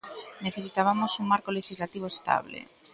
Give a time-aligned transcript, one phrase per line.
[0.45, 2.59] Necesitabamos un marco lexislativo estable.